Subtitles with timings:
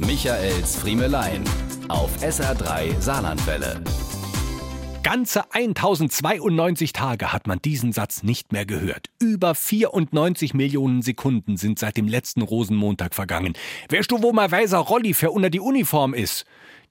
[0.00, 1.42] Michaels Friemelein
[1.88, 3.82] auf SR3 Saarlandwelle.
[5.02, 9.10] Ganze 1092 Tage hat man diesen Satz nicht mehr gehört.
[9.20, 13.54] Über 94 Millionen Sekunden sind seit dem letzten Rosenmontag vergangen.
[13.88, 16.46] Wärst du, wo mal weiser Rolli für unter die Uniform ist?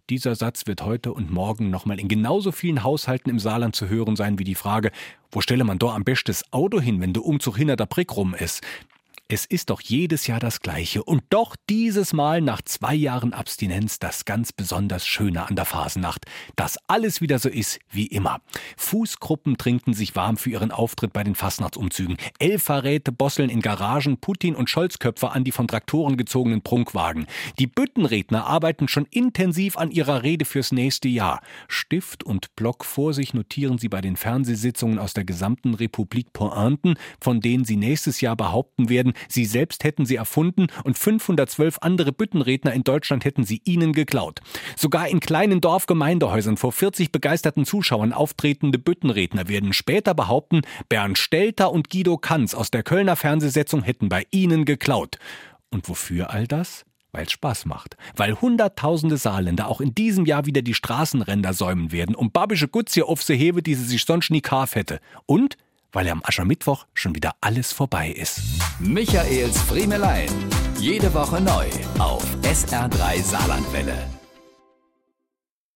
[0.10, 4.18] Dieser Satz wird heute und morgen nochmal in genauso vielen Haushalten im Saarland zu hören
[4.18, 4.92] sein wie die Frage,
[5.32, 8.18] wo stelle man da am besten das Auto hin, wenn der Umzug hinter der Brick
[8.18, 8.62] rum ist?
[9.30, 14.00] Es ist doch jedes Jahr das Gleiche und doch dieses Mal nach zwei Jahren Abstinenz
[14.00, 16.24] das ganz besonders Schöne an der Phasenacht,
[16.56, 18.40] dass alles wieder so ist wie immer.
[18.78, 22.16] Fußgruppen trinken sich warm für ihren Auftritt bei den Fastnachtsumzügen.
[22.40, 27.28] Elferräte bosseln in Garagen Putin und Scholzköpfe an die von Traktoren gezogenen Prunkwagen.
[27.60, 31.42] Die Büttenredner arbeiten schon intensiv an ihrer Rede fürs nächste Jahr.
[31.68, 36.96] Stift und Block vor sich notieren sie bei den Fernsehsitzungen aus der gesamten Republik Pointen,
[37.20, 42.12] von denen sie nächstes Jahr behaupten werden, Sie selbst hätten sie erfunden und 512 andere
[42.12, 44.42] Büttenredner in Deutschland hätten sie ihnen geklaut.
[44.76, 51.72] Sogar in kleinen Dorfgemeindehäusern vor 40 begeisterten Zuschauern auftretende Büttenredner werden später behaupten, Bernd Stelter
[51.72, 55.18] und Guido Kanz aus der Kölner Fernsehsetzung hätten bei ihnen geklaut.
[55.70, 56.86] Und wofür all das?
[57.14, 57.98] weil es Spaß macht.
[58.16, 63.02] Weil hunderttausende Saarländer auch in diesem Jahr wieder die Straßenränder säumen werden, um babische Gutzie
[63.02, 65.00] auf sie hebe, die sie sich sonst nie kaf hätte.
[65.26, 65.58] Und
[65.98, 68.40] weil am Aschermittwoch schon wieder alles vorbei ist.
[68.80, 70.30] Michaels Friemelein.
[70.80, 71.66] Jede Woche neu
[71.98, 74.17] auf SR3 Saarlandwelle.